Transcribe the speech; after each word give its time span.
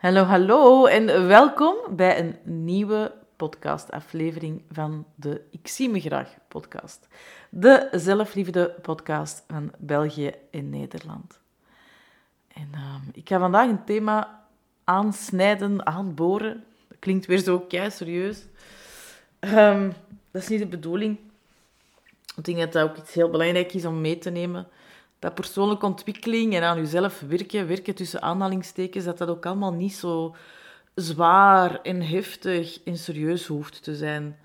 Hallo, 0.00 0.22
hallo 0.22 0.86
en 0.86 1.26
welkom 1.26 1.76
bij 1.96 2.18
een 2.18 2.36
nieuwe 2.64 3.12
podcastaflevering 3.36 4.62
van 4.70 5.06
de 5.14 5.42
Ik 5.50 5.68
zie 5.68 5.88
me 5.88 6.00
graag 6.00 6.34
podcast. 6.48 7.08
De 7.50 7.88
zelfliefde 7.92 8.74
podcast 8.82 9.44
van 9.48 9.72
België 9.78 10.32
en 10.50 10.70
Nederland. 10.70 11.40
En 12.48 12.68
ehm, 12.72 13.00
ik 13.12 13.28
ga 13.28 13.38
vandaag 13.38 13.68
een 13.68 13.84
thema 13.84 14.46
aansnijden, 14.84 15.86
aanboren. 15.86 16.64
Dat 16.88 16.98
klinkt 16.98 17.26
weer 17.26 17.38
zo 17.38 17.58
kei 17.58 17.90
serieus. 17.90 18.46
Ehm, 19.38 19.90
dat 20.30 20.42
is 20.42 20.48
niet 20.48 20.58
de 20.58 20.66
bedoeling. 20.66 21.18
Ik 22.36 22.44
denk 22.44 22.58
dat 22.58 22.72
dat 22.72 22.90
ook 22.90 22.96
iets 22.96 23.14
heel 23.14 23.30
belangrijk 23.30 23.72
is 23.72 23.84
om 23.84 24.00
mee 24.00 24.18
te 24.18 24.30
nemen 24.30 24.68
dat 25.20 25.34
persoonlijke 25.34 25.86
ontwikkeling 25.86 26.54
en 26.54 26.62
aan 26.62 26.76
jezelf 26.76 27.20
werken, 27.20 27.66
werken 27.66 27.94
tussen 27.94 28.22
aanhalingstekens, 28.22 29.04
dat 29.04 29.18
dat 29.18 29.28
ook 29.28 29.46
allemaal 29.46 29.72
niet 29.72 29.94
zo 29.94 30.34
zwaar 30.94 31.80
en 31.82 32.02
heftig 32.02 32.82
en 32.82 32.98
serieus 32.98 33.46
hoeft 33.46 33.82
te 33.82 33.96
zijn. 33.96 34.38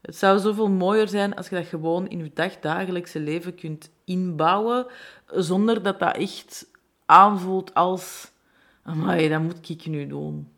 Het 0.00 0.16
zou 0.16 0.38
zoveel 0.38 0.68
mooier 0.68 1.08
zijn 1.08 1.36
als 1.36 1.48
je 1.48 1.54
dat 1.54 1.66
gewoon 1.66 2.08
in 2.08 2.18
je 2.18 2.30
dagdagelijkse 2.34 3.20
leven 3.20 3.54
kunt 3.54 3.90
inbouwen, 4.04 4.86
zonder 5.26 5.82
dat 5.82 5.98
dat 5.98 6.16
echt 6.16 6.66
aanvoelt 7.06 7.74
als... 7.74 8.32
Amai, 8.82 9.28
dat 9.28 9.40
moet 9.40 9.68
ik 9.68 9.86
nu 9.86 10.06
doen. 10.06 10.48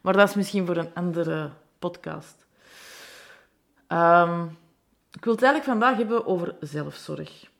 Maar 0.00 0.12
dat 0.12 0.28
is 0.28 0.34
misschien 0.34 0.66
voor 0.66 0.76
een 0.76 0.94
andere 0.94 1.50
podcast. 1.78 2.46
Um, 3.88 4.58
ik 5.12 5.24
wil 5.24 5.32
het 5.32 5.42
eigenlijk 5.42 5.64
vandaag 5.64 5.96
hebben 5.96 6.26
over 6.26 6.54
zelfzorg. 6.60 7.50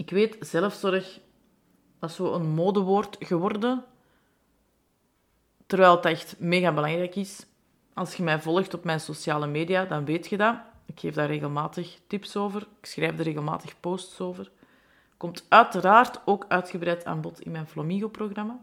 Ik 0.00 0.10
weet, 0.10 0.36
zelfzorg 0.40 1.20
dat 1.98 2.10
is 2.10 2.16
zo 2.16 2.32
een 2.32 2.48
modewoord 2.48 3.16
geworden. 3.18 3.84
Terwijl 5.66 5.96
het 5.96 6.04
echt 6.04 6.38
mega 6.38 6.72
belangrijk 6.72 7.16
is. 7.16 7.46
Als 7.94 8.14
je 8.14 8.22
mij 8.22 8.40
volgt 8.40 8.74
op 8.74 8.84
mijn 8.84 9.00
sociale 9.00 9.46
media, 9.46 9.84
dan 9.84 10.04
weet 10.04 10.28
je 10.28 10.36
dat. 10.36 10.56
Ik 10.86 11.00
geef 11.00 11.14
daar 11.14 11.26
regelmatig 11.26 11.98
tips 12.06 12.36
over. 12.36 12.60
Ik 12.80 12.86
schrijf 12.86 13.18
er 13.18 13.24
regelmatig 13.24 13.80
posts 13.80 14.20
over. 14.20 14.50
Komt 15.16 15.44
uiteraard 15.48 16.20
ook 16.24 16.44
uitgebreid 16.48 17.04
aan 17.04 17.20
bod 17.20 17.40
in 17.40 17.50
mijn 17.50 17.66
Flamingo-programma. 17.66 18.60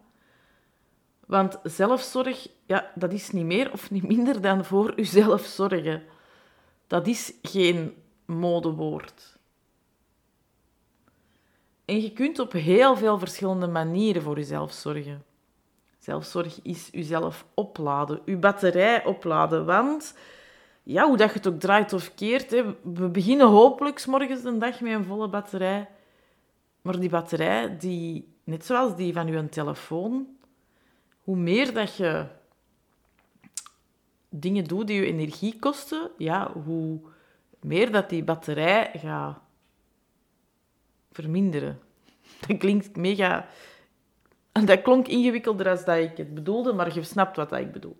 Want 1.25 1.59
zelfzorg, 1.63 2.47
ja, 2.65 2.91
dat 2.95 3.13
is 3.13 3.31
niet 3.31 3.45
meer 3.45 3.71
of 3.71 3.91
niet 3.91 4.07
minder 4.07 4.41
dan 4.41 4.65
voor 4.65 4.93
uzelf 4.95 5.45
zorgen. 5.45 6.03
Dat 6.87 7.07
is 7.07 7.33
geen 7.41 7.95
modewoord. 8.25 9.36
En 11.87 12.01
je 12.01 12.11
kunt 12.13 12.39
op 12.39 12.51
heel 12.51 12.95
veel 12.95 13.19
verschillende 13.19 13.67
manieren 13.67 14.21
voor 14.21 14.35
jezelf 14.35 14.71
zorgen. 14.71 15.23
Zelfzorg 15.97 16.59
is 16.61 16.89
jezelf 16.91 17.45
opladen, 17.53 18.21
je 18.25 18.37
batterij 18.37 19.05
opladen. 19.05 19.65
Want 19.65 20.17
ja, 20.83 21.07
hoe 21.07 21.17
dat 21.17 21.29
je 21.29 21.35
het 21.35 21.47
ook 21.47 21.59
draait 21.59 21.93
of 21.93 22.15
keert, 22.15 22.51
hè, 22.51 22.75
we 22.83 23.09
beginnen 23.09 23.47
hopelijk 23.47 24.05
morgens 24.05 24.43
een 24.43 24.59
dag 24.59 24.81
met 24.81 24.93
een 24.93 25.05
volle 25.05 25.27
batterij. 25.29 25.89
Maar 26.81 26.99
die 26.99 27.09
batterij, 27.09 27.77
die, 27.77 28.33
net 28.43 28.65
zoals 28.65 28.95
die 28.95 29.13
van 29.13 29.27
je 29.27 29.49
telefoon, 29.49 30.27
hoe 31.23 31.37
meer 31.37 31.73
dat 31.73 31.95
je 31.95 32.25
dingen 34.29 34.63
doet 34.63 34.87
die 34.87 34.99
je 34.99 35.05
energie 35.05 35.59
kosten, 35.59 36.09
ja, 36.17 36.51
hoe 36.51 36.99
meer 37.59 37.91
dat 37.91 38.09
die 38.09 38.23
batterij 38.23 38.91
gaat 38.93 39.45
verminderen. 41.21 41.79
Dat 42.47 42.57
klinkt 42.57 42.95
mega... 42.95 43.47
Dat 44.65 44.81
klonk 44.81 45.07
ingewikkelder 45.07 45.65
dan 45.65 45.77
dat 45.85 45.97
ik 45.97 46.17
het 46.17 46.33
bedoelde, 46.33 46.73
maar 46.73 46.93
je 46.93 47.03
snapt 47.03 47.35
wat 47.35 47.51
ik 47.51 47.71
bedoel. 47.71 47.97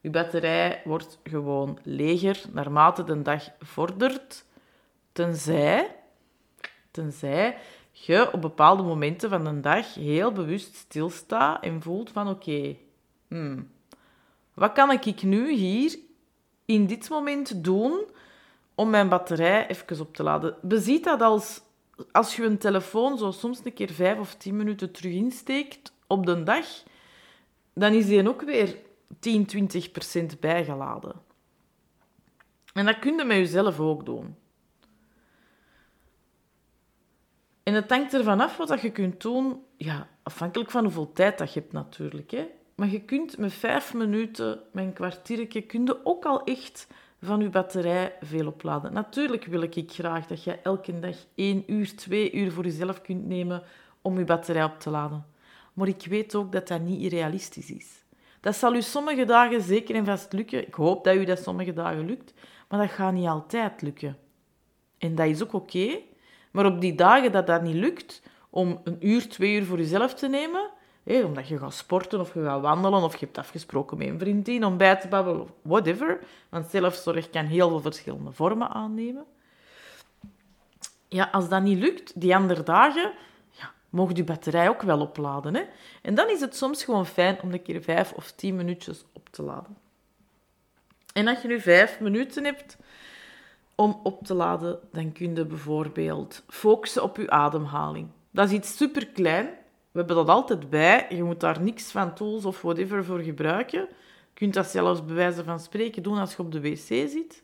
Je 0.00 0.10
batterij 0.10 0.82
wordt 0.84 1.18
gewoon 1.22 1.78
leger 1.82 2.40
naarmate 2.52 3.04
de 3.04 3.22
dag 3.22 3.48
vordert, 3.60 4.44
tenzij, 5.12 5.94
tenzij 6.90 7.56
je 7.90 8.32
op 8.32 8.40
bepaalde 8.40 8.82
momenten 8.82 9.30
van 9.30 9.44
de 9.44 9.60
dag 9.60 9.94
heel 9.94 10.32
bewust 10.32 10.74
stilstaat 10.74 11.64
en 11.64 11.82
voelt 11.82 12.10
van 12.10 12.28
oké, 12.28 12.76
hmm, 13.28 13.70
wat 14.54 14.72
kan 14.72 14.90
ik 14.90 15.22
nu 15.22 15.52
hier 15.52 15.98
in 16.64 16.86
dit 16.86 17.08
moment 17.08 17.64
doen 17.64 18.04
om 18.74 18.90
mijn 18.90 19.08
batterij 19.08 19.66
even 19.66 20.00
op 20.00 20.14
te 20.14 20.22
laden? 20.22 20.56
Beziet 20.62 21.04
dat 21.04 21.20
als 21.20 21.60
als 22.12 22.36
je 22.36 22.44
een 22.44 22.58
telefoon 22.58 23.18
zo 23.18 23.30
soms 23.30 23.60
een 23.64 23.72
keer 23.72 23.92
vijf 23.92 24.18
of 24.18 24.34
tien 24.34 24.56
minuten 24.56 24.92
terug 24.92 25.12
insteekt 25.12 25.92
op 26.06 26.26
de 26.26 26.42
dag, 26.42 26.66
dan 27.72 27.92
is 27.92 28.06
die 28.06 28.28
ook 28.28 28.42
weer 28.42 28.76
10, 29.18 29.46
20 29.46 29.90
procent 29.90 30.40
bijgeladen. 30.40 31.12
En 32.72 32.86
dat 32.86 32.98
kun 32.98 33.16
je 33.16 33.24
met 33.24 33.36
jezelf 33.36 33.80
ook 33.80 34.06
doen. 34.06 34.36
En 37.62 37.74
het 37.74 37.90
hangt 37.90 38.14
ervan 38.14 38.40
af 38.40 38.56
wat 38.56 38.80
je 38.80 38.90
kunt 38.90 39.20
doen, 39.20 39.62
ja, 39.76 40.08
afhankelijk 40.22 40.70
van 40.70 40.84
hoeveel 40.84 41.12
tijd 41.12 41.38
dat 41.38 41.52
je 41.52 41.60
hebt 41.60 41.72
natuurlijk. 41.72 42.30
Hè. 42.30 42.46
Maar 42.74 42.88
je 42.88 43.00
kunt 43.00 43.38
met 43.38 43.52
vijf 43.52 43.94
minuten, 43.94 44.60
met 44.72 44.84
een 44.84 44.92
kwartiertje, 44.92 45.62
kun 45.62 45.84
je 45.84 46.00
ook 46.04 46.24
al 46.24 46.44
echt 46.44 46.86
van 47.22 47.40
je 47.40 47.48
batterij 47.48 48.16
veel 48.20 48.46
opladen. 48.46 48.92
Natuurlijk 48.92 49.44
wil 49.44 49.62
ik 49.62 49.84
graag 49.86 50.26
dat 50.26 50.44
je 50.44 50.52
elke 50.52 50.98
dag 50.98 51.16
één 51.34 51.62
uur, 51.66 51.96
twee 51.96 52.32
uur 52.32 52.52
voor 52.52 52.64
jezelf 52.64 53.00
kunt 53.00 53.26
nemen 53.26 53.62
om 54.02 54.18
je 54.18 54.24
batterij 54.24 54.64
op 54.64 54.80
te 54.80 54.90
laden. 54.90 55.26
Maar 55.72 55.88
ik 55.88 56.06
weet 56.08 56.34
ook 56.34 56.52
dat 56.52 56.68
dat 56.68 56.80
niet 56.80 57.12
realistisch 57.12 57.70
is. 57.70 58.04
Dat 58.40 58.56
zal 58.56 58.74
u 58.74 58.82
sommige 58.82 59.24
dagen 59.24 59.62
zeker 59.62 59.94
en 59.94 60.04
vast 60.04 60.32
lukken. 60.32 60.66
Ik 60.66 60.74
hoop 60.74 61.04
dat 61.04 61.14
u 61.14 61.24
dat 61.24 61.38
sommige 61.38 61.72
dagen 61.72 62.06
lukt, 62.06 62.34
maar 62.68 62.80
dat 62.80 62.90
gaat 62.90 63.12
niet 63.12 63.26
altijd 63.26 63.82
lukken. 63.82 64.16
En 64.98 65.14
dat 65.14 65.26
is 65.26 65.42
ook 65.42 65.52
oké. 65.52 65.98
maar 66.50 66.66
op 66.66 66.80
die 66.80 66.94
dagen 66.94 67.32
dat 67.32 67.46
dat 67.46 67.62
niet 67.62 67.74
lukt, 67.74 68.22
om 68.50 68.80
een 68.84 68.96
uur, 69.00 69.28
twee 69.28 69.56
uur 69.56 69.64
voor 69.64 69.78
jezelf 69.78 70.14
te 70.14 70.28
nemen, 70.28 70.70
omdat 71.08 71.48
je 71.48 71.58
gaat 71.58 71.74
sporten 71.74 72.20
of 72.20 72.34
je 72.34 72.42
gaat 72.42 72.60
wandelen 72.60 73.02
of 73.02 73.12
je 73.16 73.24
hebt 73.24 73.38
afgesproken 73.38 73.98
met 73.98 74.08
een 74.08 74.18
vriendin 74.18 74.64
om 74.64 74.76
bij 74.76 74.96
te 74.96 75.08
babbelen 75.08 75.40
of 75.40 75.50
whatever. 75.62 76.18
Want 76.48 76.70
zelfzorg 76.70 77.30
kan 77.30 77.44
heel 77.44 77.68
veel 77.68 77.80
verschillende 77.80 78.32
vormen 78.32 78.68
aannemen. 78.68 79.24
Ja, 81.08 81.28
als 81.32 81.48
dat 81.48 81.62
niet 81.62 81.78
lukt, 81.78 82.20
die 82.20 82.36
andere 82.36 82.62
dagen, 82.62 83.12
ja, 83.50 83.72
mogen 83.90 84.16
je 84.16 84.24
batterij 84.24 84.68
ook 84.68 84.82
wel 84.82 85.00
opladen. 85.00 85.54
Hè? 85.54 85.62
En 86.02 86.14
dan 86.14 86.30
is 86.30 86.40
het 86.40 86.56
soms 86.56 86.84
gewoon 86.84 87.06
fijn 87.06 87.38
om 87.42 87.52
een 87.52 87.62
keer 87.62 87.82
vijf 87.82 88.12
of 88.12 88.30
tien 88.32 88.56
minuutjes 88.56 89.04
op 89.12 89.28
te 89.30 89.42
laden. 89.42 89.76
En 91.12 91.28
als 91.28 91.42
je 91.42 91.48
nu 91.48 91.60
vijf 91.60 92.00
minuten 92.00 92.44
hebt 92.44 92.76
om 93.74 94.00
op 94.02 94.26
te 94.26 94.34
laden, 94.34 94.78
dan 94.92 95.12
kun 95.12 95.36
je 95.36 95.44
bijvoorbeeld 95.44 96.42
focussen 96.48 97.02
op 97.02 97.16
je 97.16 97.30
ademhaling. 97.30 98.08
Dat 98.30 98.48
is 98.48 98.54
iets 98.54 98.76
super 98.76 99.06
klein, 99.06 99.57
we 99.98 100.04
hebben 100.04 100.26
dat 100.26 100.34
altijd 100.34 100.70
bij. 100.70 101.06
Je 101.08 101.22
moet 101.22 101.40
daar 101.40 101.60
niks 101.60 101.90
van 101.90 102.14
tools 102.14 102.44
of 102.44 102.62
whatever 102.62 103.04
voor 103.04 103.20
gebruiken. 103.20 103.80
Je 103.80 104.34
kunt 104.34 104.54
dat 104.54 104.66
zelfs 104.66 105.04
bij 105.04 105.14
wijze 105.14 105.44
van 105.44 105.60
spreken 105.60 106.02
doen 106.02 106.18
als 106.18 106.32
je 106.34 106.42
op 106.42 106.52
de 106.52 106.60
wc 106.60 106.76
zit. 106.86 107.42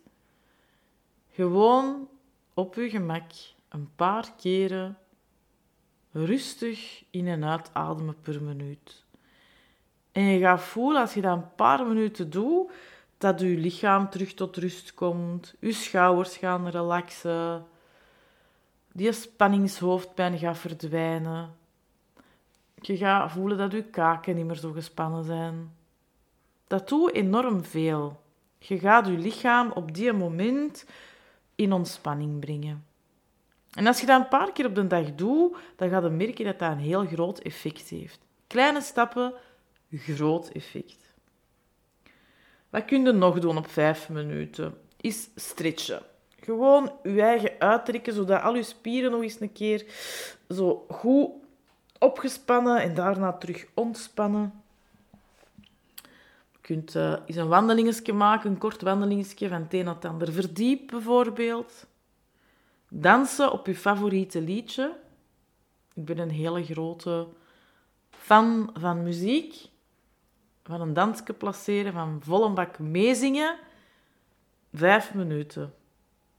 Gewoon 1.31 2.09
op 2.55 2.75
je 2.75 2.91
gemak 2.91 3.31
een 3.69 3.89
paar 3.97 4.33
keren 4.37 4.99
rustig 6.13 7.05
in- 7.11 7.29
en 7.29 7.45
uitademen 7.45 8.17
per 8.21 8.43
minuut. 8.43 9.05
En 10.13 10.23
je 10.23 10.39
gaat 10.39 10.63
voelen, 10.63 11.01
als 11.01 11.15
je 11.15 11.21
dat 11.21 11.37
een 11.37 11.55
paar 11.55 11.87
minuten 11.87 12.31
doet, 12.31 12.71
dat 13.19 13.41
je 13.41 13.47
lichaam 13.47 14.11
terug 14.11 14.35
tot 14.35 14.57
rust 14.57 14.95
komt. 14.95 15.55
Je 15.61 15.73
schouders 15.73 16.37
gaan 16.37 16.69
relaxen. 16.69 17.67
Die 18.93 19.13
spanningshoofdpijn 19.13 20.39
gaat 20.39 20.59
verdwijnen. 20.59 21.63
Je 22.87 22.97
gaat 22.97 23.33
voelen 23.33 23.59
dat 23.59 23.73
je 23.73 23.83
kaken 23.83 24.37
niet 24.37 24.47
meer 24.47 24.57
zo 24.57 24.73
gespannen 24.73 25.25
zijn. 25.25 25.77
Dat 26.67 26.89
doet 26.89 27.13
enorm 27.13 27.65
veel. 27.65 28.21
Je 28.59 28.79
gaat 28.79 29.07
je 29.07 29.13
lichaam 29.13 29.73
op 29.73 29.95
die 29.95 30.13
moment 30.13 30.87
in 31.55 31.73
ontspanning 31.73 32.41
brengen. 32.41 32.85
En 33.73 33.87
als 33.87 34.01
je 34.01 34.07
dat 34.07 34.21
een 34.21 34.29
paar 34.29 34.53
keer 34.53 34.67
op 34.67 34.75
de 34.75 34.87
dag 34.87 35.15
doet, 35.15 35.57
dan 35.77 35.89
ga 35.89 36.01
je 36.01 36.09
merken 36.09 36.45
dat 36.45 36.59
dat 36.59 36.71
een 36.71 36.79
heel 36.79 37.07
groot 37.07 37.39
effect 37.39 37.89
heeft. 37.89 38.19
Kleine 38.47 38.81
stappen, 38.81 39.35
groot 39.91 40.49
effect. 40.49 41.15
Wat 42.71 42.85
kun 42.85 43.05
je 43.05 43.13
nog 43.13 43.39
doen 43.39 43.57
op 43.57 43.69
vijf 43.69 44.09
minuten? 44.09 44.75
Is 45.01 45.29
stretchen. 45.35 46.03
Gewoon 46.41 46.93
je 47.03 47.23
eigen 47.23 47.53
uittrekken, 47.59 48.13
zodat 48.13 48.43
al 48.43 48.55
je 48.55 48.63
spieren 48.63 49.11
nog 49.11 49.23
eens 49.23 49.41
een 49.41 49.53
keer 49.53 49.87
zo 50.49 50.87
goed 50.89 51.31
opgespannen 51.99 52.83
en 52.83 52.95
daarna 52.95 53.33
terug 53.33 53.67
ontspannen. 53.75 54.63
Je 56.53 56.59
kunt 56.61 56.95
uh, 56.95 57.17
eens 57.27 57.37
een 57.37 57.49
wandelingetje 57.49 58.13
maken, 58.13 58.51
een 58.51 58.59
kort 58.59 58.83
wandelingetje 58.83 59.49
van 59.49 59.63
het 59.63 59.75
een 59.75 59.85
naar 59.85 59.95
het 59.95 60.05
ander. 60.05 60.33
Verdiep 60.33 60.91
bijvoorbeeld. 60.91 61.87
Dansen 62.89 63.53
op 63.53 63.67
je 63.67 63.75
favoriete 63.75 64.41
liedje. 64.41 64.97
Ik 65.95 66.05
ben 66.05 66.19
een 66.19 66.31
hele 66.31 66.65
grote 66.65 67.27
fan 68.11 68.71
van 68.75 69.03
muziek, 69.03 69.69
van 70.65 70.81
een 70.81 70.93
dansje 70.93 71.33
placeren, 71.33 71.93
van 71.93 72.21
volle 72.25 72.51
bak 72.51 72.79
meezingen, 72.79 73.59
vijf 74.73 75.15
minuten. 75.15 75.75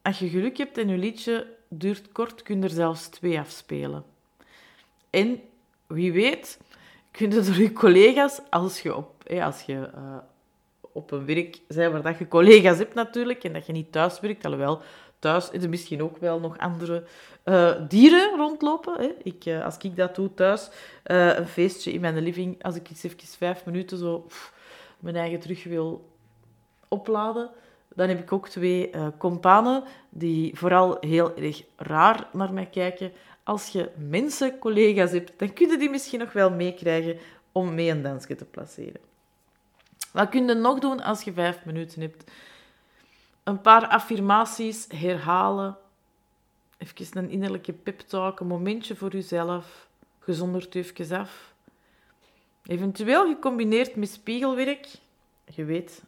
Als 0.01 0.19
je 0.19 0.29
geluk 0.29 0.57
hebt 0.57 0.77
en 0.77 0.87
je 0.87 0.97
liedje 0.97 1.55
duurt 1.67 2.11
kort, 2.11 2.41
kun 2.41 2.57
je 2.57 2.63
er 2.63 2.69
zelfs 2.69 3.07
twee 3.07 3.39
afspelen. 3.39 4.14
En 5.15 5.39
wie 5.87 6.13
weet, 6.13 6.59
kun 7.11 7.29
door 7.29 7.55
je 7.55 7.73
collega's, 7.73 8.41
als 8.49 8.81
je 8.81 8.95
op, 8.95 9.29
als 9.41 9.61
je, 9.61 9.89
uh, 9.95 10.17
op 10.81 11.11
een 11.11 11.25
werk 11.25 11.59
bent 11.67 11.91
waar 11.91 12.01
dat 12.01 12.17
je 12.17 12.27
collega's 12.27 12.77
hebt 12.77 12.93
natuurlijk, 12.93 13.43
en 13.43 13.53
dat 13.53 13.65
je 13.65 13.71
niet 13.71 13.91
thuis 13.91 14.19
werkt, 14.19 14.45
alhoewel 14.45 14.81
thuis 15.19 15.49
is 15.49 15.63
er 15.63 15.69
misschien 15.69 16.03
ook 16.03 16.17
wel 16.17 16.39
nog 16.39 16.57
andere 16.57 17.03
uh, 17.45 17.71
dieren 17.87 18.37
rondlopen. 18.37 18.93
Hè. 18.97 19.11
Ik, 19.23 19.45
uh, 19.45 19.65
als 19.65 19.77
ik 19.77 19.95
dat 19.95 20.15
doe 20.15 20.33
thuis, 20.33 20.69
een 21.03 21.47
feestje 21.47 21.91
in 21.91 22.01
mijn 22.01 22.19
living, 22.19 22.63
als 22.63 22.75
ik 22.75 22.89
iets 22.89 23.03
even 23.03 23.27
vijf 23.37 23.65
minuten 23.65 23.97
zo 23.97 24.27
mijn 24.99 25.15
eigen 25.15 25.39
terug 25.39 25.63
wil 25.63 26.09
opladen, 26.87 27.49
dan 27.95 28.07
heb 28.07 28.19
ik 28.19 28.31
ook 28.31 28.49
twee 28.49 28.89
companen 29.17 29.83
die 30.09 30.57
vooral 30.57 30.97
heel 30.99 31.35
erg 31.37 31.63
raar 31.75 32.27
naar 32.33 32.53
mij 32.53 32.65
kijken. 32.65 33.11
Als 33.45 33.67
je 33.67 33.91
mensen, 33.95 34.59
collega's 34.59 35.11
hebt, 35.11 35.39
dan 35.39 35.53
kun 35.53 35.69
je 35.69 35.77
die 35.77 35.89
misschien 35.89 36.19
nog 36.19 36.33
wel 36.33 36.51
meekrijgen 36.51 37.17
om 37.51 37.73
mee 37.73 37.89
een 37.89 38.01
dansje 38.01 38.35
te 38.35 38.45
placeren. 38.45 39.01
Wat 40.11 40.29
kun 40.29 40.47
je 40.47 40.53
nog 40.53 40.79
doen 40.79 41.03
als 41.03 41.21
je 41.21 41.33
vijf 41.33 41.65
minuten 41.65 42.01
hebt? 42.01 42.31
Een 43.43 43.61
paar 43.61 43.87
affirmaties 43.87 44.87
herhalen. 44.87 45.77
Even 46.77 47.17
een 47.17 47.29
innerlijke 47.29 47.73
pep 47.73 47.99
talk, 47.99 48.39
een 48.39 48.47
momentje 48.47 48.95
voor 48.95 49.11
jezelf. 49.11 49.87
Gezonderd 50.19 50.75
even 50.75 51.17
af. 51.19 51.53
Eventueel 52.63 53.25
gecombineerd 53.25 53.95
met 53.95 54.09
spiegelwerk. 54.09 54.87
Je 55.45 55.65
weet, 55.65 56.03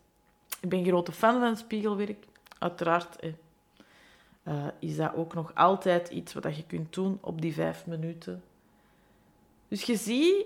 ik 0.62 0.70
ben 0.70 0.86
grote 0.86 1.12
fan 1.12 1.40
van 1.40 1.58
spiegelwerk. 1.58 2.26
Uiteraard 2.60 3.20
uh, 4.48 4.68
is 4.80 4.96
dat 4.96 5.16
ook 5.16 5.34
nog 5.34 5.52
altijd 5.56 6.10
iets 6.10 6.34
wat 6.34 6.56
je 6.56 6.64
kunt 6.68 6.94
doen 6.94 7.18
op 7.22 7.42
die 7.42 7.54
vijf 7.54 7.86
minuten. 7.86 8.44
Dus 9.68 9.84
je 9.84 9.96
ziet, 9.96 10.46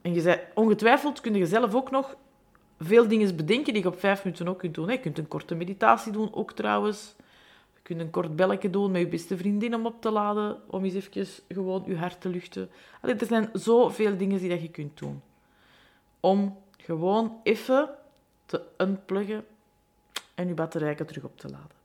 en 0.00 0.14
je 0.14 0.20
zei, 0.20 0.40
ongetwijfeld 0.54 1.20
kun 1.20 1.34
je 1.34 1.46
zelf 1.46 1.74
ook 1.74 1.90
nog 1.90 2.16
veel 2.78 3.08
dingen 3.08 3.36
bedenken 3.36 3.72
die 3.72 3.82
je 3.82 3.88
op 3.88 3.98
vijf 3.98 4.24
minuten 4.24 4.48
ook 4.48 4.58
kunt 4.58 4.74
doen. 4.74 4.90
Je 4.90 5.00
kunt 5.00 5.18
een 5.18 5.28
korte 5.28 5.54
meditatie 5.54 6.12
doen, 6.12 6.34
ook 6.34 6.52
trouwens. 6.52 7.14
Je 7.74 7.80
kunt 7.82 8.00
een 8.00 8.10
kort 8.10 8.36
belletje 8.36 8.70
doen 8.70 8.90
met 8.90 9.00
je 9.00 9.08
beste 9.08 9.36
vriendin 9.36 9.74
om 9.74 9.86
op 9.86 10.00
te 10.00 10.10
laden, 10.10 10.58
om 10.66 10.84
eens 10.84 10.94
even 10.94 11.26
gewoon 11.48 11.82
je 11.86 11.96
hart 11.96 12.20
te 12.20 12.28
luchten. 12.28 12.70
Er 13.00 13.26
zijn 13.26 13.50
zoveel 13.52 14.16
dingen 14.16 14.38
die 14.38 14.48
dat 14.48 14.62
je 14.62 14.70
kunt 14.70 14.98
doen. 14.98 15.22
Om 16.20 16.58
gewoon 16.76 17.40
even 17.42 17.88
te 18.46 18.62
unpluggen 18.76 19.44
en 20.34 20.48
je 20.48 20.54
batterijen 20.54 21.06
terug 21.06 21.24
op 21.24 21.38
te 21.38 21.48
laden. 21.48 21.79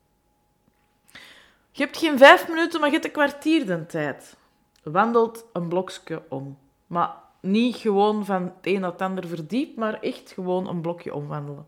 Je 1.75 1.83
hebt 1.83 1.97
geen 1.97 2.17
vijf 2.17 2.47
minuten, 2.47 2.79
maar 2.79 2.89
je 2.89 2.95
hebt 2.95 3.05
een 3.05 3.11
kwartier 3.11 3.65
de 3.65 3.85
tijd. 3.85 4.35
Wandelt 4.83 5.45
een 5.53 5.67
blokje 5.67 6.21
om. 6.29 6.57
Maar 6.87 7.15
niet 7.39 7.75
gewoon 7.75 8.25
van 8.25 8.43
het 8.43 8.53
een 8.61 8.81
naar 8.81 8.91
het 8.91 9.01
ander 9.01 9.27
verdiept, 9.27 9.75
maar 9.75 10.01
echt 10.01 10.31
gewoon 10.31 10.67
een 10.67 10.81
blokje 10.81 11.13
omwandelen. 11.13 11.67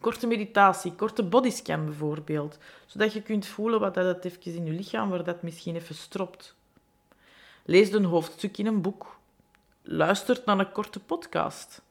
Korte 0.00 0.26
meditatie, 0.26 0.92
korte 0.92 1.22
bodyscan 1.22 1.84
bijvoorbeeld, 1.84 2.58
zodat 2.86 3.12
je 3.12 3.22
kunt 3.22 3.46
voelen 3.46 3.80
wat 3.80 3.94
dat 3.94 4.24
even 4.24 4.54
in 4.54 4.64
je 4.64 4.72
lichaam, 4.72 5.10
waar 5.10 5.24
dat 5.24 5.42
misschien 5.42 5.76
even 5.76 5.94
stropt. 5.94 6.54
Lees 7.64 7.92
een 7.92 8.04
hoofdstuk 8.04 8.58
in 8.58 8.66
een 8.66 8.80
boek. 8.80 9.18
Luistert 9.82 10.44
naar 10.44 10.58
een 10.58 10.72
korte 10.72 11.00
podcast. 11.00 11.82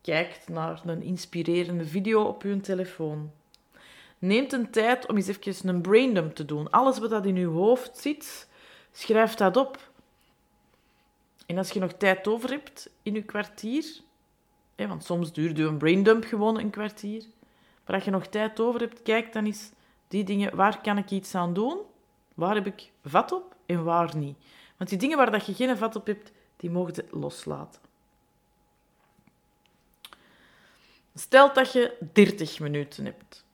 Kijkt 0.00 0.48
naar 0.48 0.80
een 0.84 1.02
inspirerende 1.02 1.86
video 1.86 2.22
op 2.22 2.42
je 2.42 2.60
telefoon. 2.60 3.30
Neemt 4.20 4.52
een 4.52 4.70
tijd 4.70 5.06
om 5.06 5.16
eens 5.16 5.26
even 5.26 5.68
een 5.68 5.80
braindump 5.80 6.34
te 6.34 6.44
doen. 6.44 6.70
Alles 6.70 6.98
wat 6.98 7.10
dat 7.10 7.26
in 7.26 7.36
je 7.36 7.46
hoofd 7.46 7.98
zit, 7.98 8.48
schrijf 8.92 9.34
dat 9.34 9.56
op. 9.56 9.90
En 11.46 11.58
als 11.58 11.70
je 11.70 11.80
nog 11.80 11.92
tijd 11.92 12.28
over 12.28 12.50
hebt 12.50 12.90
in 13.02 13.14
je 13.14 13.22
kwartier, 13.22 13.84
hè, 14.74 14.88
want 14.88 15.04
soms 15.04 15.32
duurt 15.32 15.58
een 15.58 15.78
braindump 15.78 16.24
gewoon 16.24 16.58
een 16.58 16.70
kwartier, 16.70 17.24
maar 17.86 17.94
als 17.94 18.04
je 18.04 18.10
nog 18.10 18.26
tijd 18.26 18.60
over 18.60 18.80
hebt, 18.80 19.02
kijk 19.02 19.32
dan 19.32 19.44
eens 19.44 19.70
die 20.08 20.24
dingen, 20.24 20.56
waar 20.56 20.80
kan 20.80 20.98
ik 20.98 21.10
iets 21.10 21.34
aan 21.34 21.52
doen? 21.52 21.78
Waar 22.34 22.54
heb 22.54 22.66
ik 22.66 22.90
vat 23.04 23.32
op 23.32 23.54
en 23.66 23.84
waar 23.84 24.16
niet? 24.16 24.36
Want 24.76 24.90
die 24.90 24.98
dingen 24.98 25.16
waar 25.16 25.30
dat 25.30 25.46
je 25.46 25.54
geen 25.54 25.76
vat 25.76 25.96
op 25.96 26.06
hebt, 26.06 26.32
die 26.56 26.70
mogen 26.70 26.94
je 26.94 27.18
loslaten. 27.18 27.80
Stel 31.14 31.52
dat 31.52 31.72
je 31.72 31.96
30 32.12 32.60
minuten 32.60 33.04
hebt. 33.04 33.44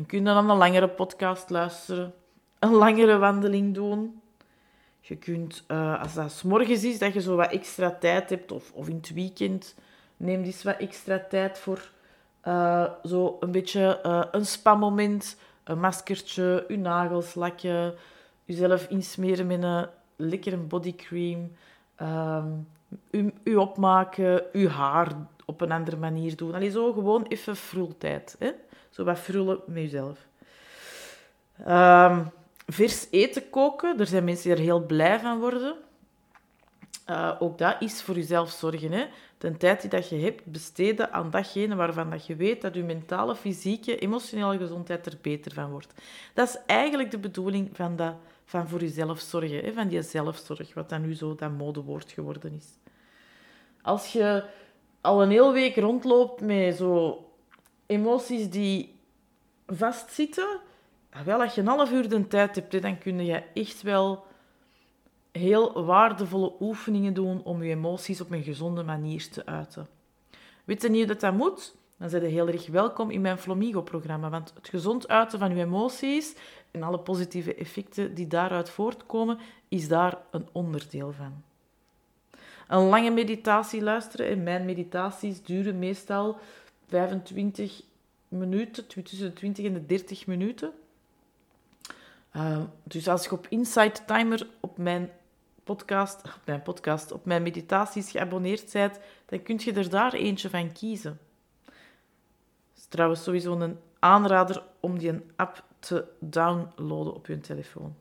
Dan 0.00 0.08
kun 0.08 0.18
je 0.18 0.24
dan 0.24 0.50
een 0.50 0.56
langere 0.56 0.88
podcast 0.88 1.50
luisteren, 1.50 2.12
een 2.58 2.72
langere 2.72 3.18
wandeling 3.18 3.74
doen. 3.74 4.20
Je 5.00 5.16
kunt, 5.16 5.64
uh, 5.68 6.00
als 6.02 6.14
dat 6.14 6.32
s 6.32 6.42
morgens 6.42 6.84
is, 6.84 6.98
dat 6.98 7.12
je 7.12 7.20
zo 7.20 7.36
wat 7.36 7.50
extra 7.50 7.90
tijd 7.90 8.30
hebt, 8.30 8.52
of, 8.52 8.72
of 8.72 8.88
in 8.88 8.96
het 8.96 9.12
weekend, 9.12 9.74
neem 10.16 10.42
eens 10.42 10.62
wat 10.62 10.76
extra 10.76 11.24
tijd 11.28 11.58
voor 11.58 11.90
uh, 12.44 12.84
zo 13.04 13.36
een 13.40 13.50
beetje 13.50 14.00
uh, 14.06 14.22
een 14.30 14.46
spa-moment, 14.46 15.36
een 15.64 15.80
maskertje, 15.80 16.64
je 16.68 16.78
nagels 16.78 17.34
lakken, 17.34 17.94
jezelf 18.44 18.88
insmeren 18.88 19.46
met 19.46 19.62
een 19.62 19.86
lekkere 20.16 20.56
bodycream, 20.56 21.52
u, 23.10 23.32
u 23.44 23.56
opmaken, 23.56 24.42
je 24.52 24.68
haar 24.68 25.12
op 25.50 25.60
een 25.60 25.72
andere 25.72 25.96
manier 25.96 26.36
doen. 26.36 26.54
Allee, 26.54 26.70
zo 26.70 26.92
gewoon 26.92 27.26
even 27.28 27.56
frultijd. 27.56 28.36
Hè? 28.38 28.50
Zo 28.90 29.04
wat 29.04 29.18
frullen 29.18 29.60
met 29.66 29.82
jezelf. 29.82 30.18
Um, 31.68 32.30
vers 32.66 33.06
eten 33.10 33.50
koken. 33.50 33.98
Er 33.98 34.06
zijn 34.06 34.24
mensen 34.24 34.48
die 34.48 34.58
er 34.58 34.64
heel 34.64 34.86
blij 34.86 35.20
van 35.20 35.38
worden. 35.38 35.74
Uh, 37.10 37.36
ook 37.38 37.58
dat 37.58 37.76
is 37.78 38.02
voor 38.02 38.14
jezelf 38.14 38.50
zorgen. 38.50 38.92
Hè? 38.92 39.06
De 39.38 39.56
tijd 39.56 39.80
die 39.80 39.90
dat 39.90 40.08
je 40.08 40.16
hebt, 40.16 40.44
besteden 40.44 41.12
aan 41.12 41.30
datgene 41.30 41.74
waarvan 41.74 42.10
dat 42.10 42.26
je 42.26 42.36
weet 42.36 42.62
dat 42.62 42.74
je 42.74 42.82
mentale, 42.82 43.36
fysieke, 43.36 43.98
emotionele 43.98 44.58
gezondheid 44.58 45.06
er 45.06 45.18
beter 45.20 45.52
van 45.52 45.70
wordt. 45.70 45.94
Dat 46.34 46.48
is 46.48 46.56
eigenlijk 46.66 47.10
de 47.10 47.18
bedoeling 47.18 47.68
van, 47.72 47.96
dat, 47.96 48.14
van 48.44 48.68
voor 48.68 48.80
jezelf 48.80 49.20
zorgen. 49.20 49.64
Hè? 49.64 49.72
Van 49.72 49.88
die 49.88 50.02
zelfzorg, 50.02 50.74
wat 50.74 50.88
dan 50.88 51.00
nu 51.00 51.14
zo 51.14 51.34
dat 51.34 51.50
modewoord 51.50 52.12
geworden 52.12 52.52
is. 52.52 52.66
Als 53.82 54.12
je 54.12 54.44
al 55.00 55.22
een 55.22 55.30
hele 55.30 55.52
week 55.52 55.76
rondloopt 55.76 56.40
met 56.40 56.76
zo 56.76 57.24
emoties 57.86 58.50
die 58.50 58.98
vastzitten, 59.66 60.60
wel, 61.24 61.42
als 61.42 61.54
je 61.54 61.60
een 61.60 61.66
half 61.66 61.92
uur 61.92 62.08
de 62.08 62.26
tijd 62.26 62.54
hebt, 62.54 62.82
dan 62.82 62.98
kun 62.98 63.24
je 63.24 63.42
echt 63.54 63.82
wel 63.82 64.24
heel 65.32 65.84
waardevolle 65.84 66.52
oefeningen 66.60 67.14
doen 67.14 67.42
om 67.44 67.62
je 67.62 67.70
emoties 67.70 68.20
op 68.20 68.30
een 68.30 68.42
gezonde 68.42 68.82
manier 68.82 69.28
te 69.28 69.46
uiten. 69.46 69.88
Weet 70.64 70.82
je 70.82 71.06
dat 71.06 71.20
dat 71.20 71.34
moet? 71.34 71.74
Dan 71.96 72.08
zijn 72.08 72.22
je 72.22 72.28
heel 72.28 72.48
erg 72.48 72.66
welkom 72.66 73.10
in 73.10 73.20
mijn 73.20 73.38
Flomigo-programma, 73.38 74.30
want 74.30 74.52
het 74.54 74.68
gezond 74.68 75.08
uiten 75.08 75.38
van 75.38 75.56
je 75.56 75.62
emoties 75.62 76.36
en 76.70 76.82
alle 76.82 76.98
positieve 76.98 77.54
effecten 77.54 78.14
die 78.14 78.26
daaruit 78.26 78.70
voortkomen, 78.70 79.38
is 79.68 79.88
daar 79.88 80.18
een 80.30 80.48
onderdeel 80.52 81.12
van. 81.12 81.42
Een 82.70 82.88
lange 82.88 83.10
meditatie 83.10 83.82
luisteren, 83.82 84.26
en 84.26 84.42
mijn 84.42 84.64
meditaties 84.64 85.42
duren 85.42 85.78
meestal 85.78 86.38
25 86.88 87.82
minuten, 88.28 88.86
tussen 88.86 89.18
de 89.18 89.32
20 89.32 89.64
en 89.64 89.72
de 89.72 89.86
30 89.86 90.26
minuten. 90.26 90.72
Ehm, 92.32 92.64
dus 92.82 93.08
als 93.08 93.24
je 93.24 93.32
op 93.32 93.46
Insight 93.48 94.06
Timer 94.06 94.46
op 94.60 94.78
mijn 94.78 95.10
podcast, 95.64 96.24
op 96.24 96.40
mijn 96.44 96.62
podcast, 96.62 97.12
op 97.12 97.24
mijn 97.24 97.42
meditaties 97.42 98.10
geabonneerd 98.10 98.72
bent, 98.72 98.98
dan 99.26 99.42
kun 99.42 99.60
je 99.62 99.72
er 99.72 99.90
daar 99.90 100.12
eentje 100.12 100.50
van 100.50 100.72
kiezen. 100.72 101.18
Het 101.64 102.76
is 102.76 102.86
trouwens 102.86 103.22
sowieso 103.22 103.60
een 103.60 103.78
aanrader 103.98 104.62
om 104.80 104.98
die 104.98 105.08
een 105.08 105.30
app 105.36 105.64
te 105.78 106.04
downloaden 106.18 107.14
op 107.14 107.26
je 107.26 107.40
telefoon. 107.40 107.94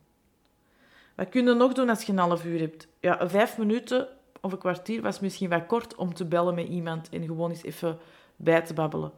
Wat 1.16 1.30
kun 1.30 1.46
je 1.46 1.54
nog 1.54 1.74
doen 1.74 1.90
als 1.90 2.04
je 2.04 2.12
een 2.12 2.18
half 2.18 2.46
uur 2.46 2.60
hebt? 2.60 2.88
Ja, 3.00 3.30
vijf 3.30 3.58
minuten 3.58 4.08
of 4.42 4.52
een 4.52 4.58
kwartier 4.58 5.02
was 5.02 5.20
misschien 5.20 5.50
wat 5.50 5.66
kort 5.66 5.96
om 5.96 6.14
te 6.14 6.26
bellen 6.26 6.56
met 6.56 6.68
iemand 6.68 7.10
en 7.10 7.26
gewoon 7.26 7.50
eens 7.50 7.64
even 7.64 7.98
bij 8.36 8.62
te 8.62 8.74
babbelen. 8.74 9.12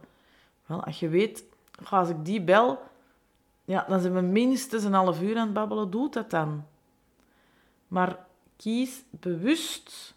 Wel, 0.66 0.84
als 0.84 1.00
je 1.00 1.08
weet, 1.08 1.44
als 1.90 2.08
ik 2.08 2.24
die 2.24 2.42
bel, 2.42 2.78
ja, 3.64 3.84
dan 3.88 4.00
zijn 4.00 4.14
we 4.14 4.20
minstens 4.20 4.84
een 4.84 4.92
half 4.92 5.22
uur 5.22 5.36
aan 5.36 5.44
het 5.44 5.54
babbelen. 5.54 5.90
Doe 5.90 6.10
dat 6.10 6.30
dan. 6.30 6.64
Maar 7.88 8.26
kies 8.56 9.04
bewust 9.10 10.14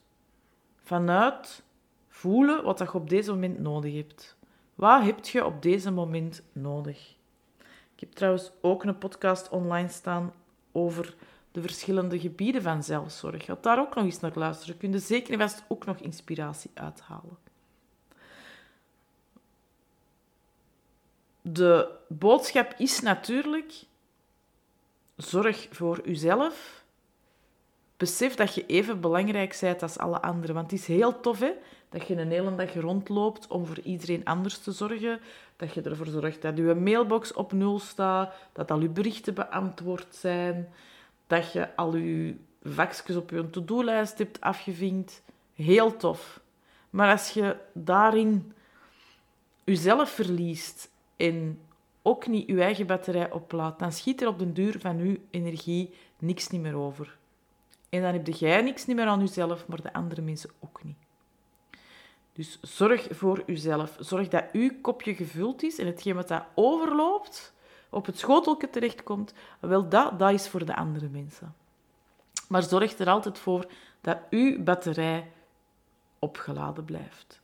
vanuit 0.83 1.63
voelen 2.07 2.63
wat 2.63 2.79
je 2.79 2.93
op 2.93 3.09
deze 3.09 3.31
moment 3.31 3.59
nodig 3.59 3.93
hebt. 3.93 4.35
Wat 4.75 5.03
heb 5.03 5.25
je 5.25 5.45
op 5.45 5.61
deze 5.61 5.91
moment 5.91 6.41
nodig? 6.51 7.15
Ik 7.93 7.99
heb 7.99 8.11
trouwens 8.11 8.51
ook 8.61 8.83
een 8.83 8.97
podcast 8.97 9.49
online 9.49 9.87
staan 9.87 10.33
over 10.71 11.15
de 11.55 11.61
verschillende 11.61 12.19
gebieden 12.19 12.61
van 12.61 12.83
zelfzorg. 12.83 13.45
Ga 13.45 13.57
daar 13.61 13.79
ook 13.79 13.95
nog 13.95 14.05
eens 14.05 14.19
naar 14.19 14.31
luisteren. 14.35 14.77
Kun 14.77 14.91
je 14.91 14.99
zeker 14.99 15.33
en 15.33 15.39
vast 15.39 15.63
ook 15.67 15.85
nog 15.85 15.97
inspiratie 15.97 16.71
uithalen. 16.73 17.37
De 21.41 21.89
boodschap 22.07 22.73
is 22.77 23.01
natuurlijk: 23.01 23.73
zorg 25.15 25.67
voor 25.71 26.01
uzelf. 26.03 26.83
Besef 27.97 28.35
dat 28.35 28.55
je 28.55 28.65
even 28.65 29.01
belangrijk 29.01 29.57
bent 29.61 29.81
als 29.81 29.97
alle 29.97 30.21
anderen. 30.21 30.55
Want 30.55 30.71
het 30.71 30.79
is 30.79 30.87
heel 30.87 31.19
tof 31.19 31.39
hè, 31.39 31.51
dat 31.89 32.07
je 32.07 32.15
een 32.15 32.31
hele 32.31 32.55
dag 32.55 32.73
rondloopt 32.73 33.47
om 33.47 33.65
voor 33.65 33.79
iedereen 33.79 34.25
anders 34.25 34.57
te 34.57 34.71
zorgen. 34.71 35.19
Dat 35.55 35.73
je 35.73 35.81
ervoor 35.81 36.07
zorgt 36.07 36.41
dat 36.41 36.57
je 36.57 36.63
mailbox 36.63 37.33
op 37.33 37.51
nul 37.51 37.79
staat, 37.79 38.33
dat 38.53 38.71
al 38.71 38.79
je 38.79 38.89
berichten 38.89 39.33
beantwoord 39.33 40.15
zijn, 40.15 40.73
dat 41.27 41.51
je 41.51 41.75
al 41.75 41.95
je 41.95 42.35
vakjes 42.63 43.15
op 43.15 43.29
je 43.29 43.49
to-do-lijst 43.49 44.17
hebt 44.17 44.41
afgevinkt. 44.41 45.23
Heel 45.53 45.97
tof. 45.97 46.41
Maar 46.89 47.11
als 47.11 47.29
je 47.29 47.57
daarin 47.73 48.53
jezelf 49.63 50.09
verliest 50.09 50.89
en 51.15 51.59
ook 52.01 52.27
niet 52.27 52.47
je 52.47 52.61
eigen 52.61 52.87
batterij 52.87 53.31
oplaadt, 53.31 53.79
dan 53.79 53.91
schiet 53.91 54.21
er 54.21 54.27
op 54.27 54.39
den 54.39 54.53
duur 54.53 54.79
van 54.79 54.97
je 54.97 55.19
energie 55.29 55.93
niks 56.19 56.49
niet 56.49 56.61
meer 56.61 56.75
over. 56.75 57.17
En 57.89 58.01
dan 58.01 58.13
heb 58.13 58.27
jij 58.27 58.61
niks 58.61 58.85
niet 58.85 58.95
meer 58.95 59.05
aan 59.05 59.19
jezelf, 59.19 59.67
maar 59.67 59.81
de 59.81 59.93
andere 59.93 60.21
mensen 60.21 60.49
ook 60.59 60.83
niet. 60.83 60.97
Dus 62.33 62.59
zorg 62.61 63.07
voor 63.11 63.43
uzelf. 63.45 63.95
Zorg 63.99 64.27
dat 64.27 64.43
uw 64.51 64.71
kopje 64.81 65.15
gevuld 65.15 65.63
is 65.63 65.79
en 65.79 65.85
hetgeen 65.85 66.15
wat 66.15 66.27
daar 66.27 66.47
overloopt, 66.55 67.53
op 67.89 68.05
het 68.05 68.19
schotelje 68.19 68.69
terechtkomt, 68.69 69.33
wel 69.59 69.89
dat, 69.89 70.19
dat 70.19 70.31
is 70.31 70.47
voor 70.47 70.65
de 70.65 70.75
andere 70.75 71.07
mensen. 71.07 71.55
Maar 72.47 72.63
zorg 72.63 72.97
er 72.97 73.09
altijd 73.09 73.39
voor 73.39 73.65
dat 74.01 74.17
uw 74.29 74.63
batterij 74.63 75.31
opgeladen 76.19 76.85
blijft. 76.85 77.39